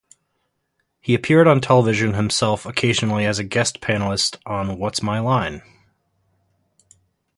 He 0.99 1.13
appeared 1.13 1.47
on 1.47 1.61
television 1.61 2.15
himself 2.15 2.65
occasionally 2.65 3.23
as 3.23 3.37
a 3.37 3.43
guest 3.43 3.81
panelist 3.81 4.37
on 4.47 4.79
What's 4.79 5.03
My 5.03 5.19
Line? 5.19 5.61